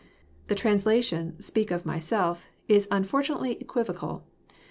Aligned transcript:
*' 0.25 0.47
The 0.47 0.55
translation 0.55 1.39
speak 1.39 1.69
of 1.69 1.85
myself, 1.85 2.47
is 2.67 2.87
unfortunately 2.89 3.51
equivocal. 3.61 4.25